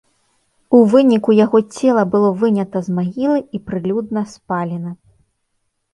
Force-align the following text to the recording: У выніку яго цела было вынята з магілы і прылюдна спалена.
У 0.77 0.79
выніку 0.93 1.35
яго 1.39 1.57
цела 1.77 2.03
было 2.15 2.29
вынята 2.41 2.77
з 2.89 2.97
магілы 3.01 3.39
і 3.59 3.65
прылюдна 3.69 4.21
спалена. 4.37 4.91